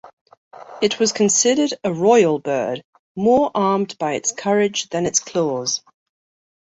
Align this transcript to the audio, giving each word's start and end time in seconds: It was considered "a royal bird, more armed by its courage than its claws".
It 0.81 0.99
was 0.99 1.11
considered 1.13 1.75
"a 1.83 1.93
royal 1.93 2.39
bird, 2.39 2.83
more 3.15 3.51
armed 3.53 3.99
by 3.99 4.13
its 4.13 4.31
courage 4.31 4.89
than 4.89 5.05
its 5.05 5.19
claws". 5.19 5.83